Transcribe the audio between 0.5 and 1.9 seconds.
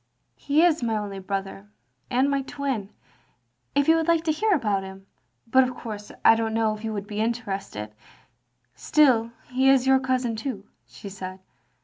is my only brother,